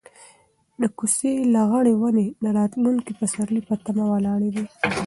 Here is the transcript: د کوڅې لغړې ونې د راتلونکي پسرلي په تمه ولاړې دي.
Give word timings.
د 0.81 0.83
کوڅې 0.97 1.31
لغړې 1.55 1.93
ونې 1.99 2.27
د 2.43 2.45
راتلونکي 2.57 3.11
پسرلي 3.19 3.61
په 3.67 3.75
تمه 3.85 4.05
ولاړې 4.13 4.49
دي. 4.55 4.65